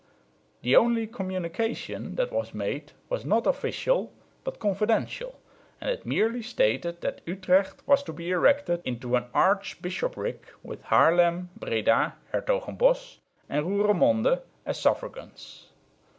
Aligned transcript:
The 0.63 0.75
only 0.75 1.05
communication 1.05 2.15
that 2.15 2.31
was 2.31 2.55
made 2.55 2.93
was 3.07 3.23
not 3.23 3.45
official, 3.45 4.11
but 4.43 4.57
confidential; 4.57 5.35
and 5.79 5.91
it 5.91 6.07
merely 6.07 6.41
stated 6.41 7.01
that 7.01 7.21
Utrecht 7.27 7.83
was 7.85 8.01
to 8.05 8.11
be 8.11 8.31
erected 8.31 8.81
into 8.83 9.15
an 9.15 9.25
archbishopric 9.31 10.47
with 10.63 10.81
Haarlem, 10.85 11.49
Breda, 11.55 12.15
Hertogenbosch 12.33 13.17
and 13.47 13.63
Roeremonde, 13.63 14.41
as 14.65 14.79
suffragans. 14.79 15.67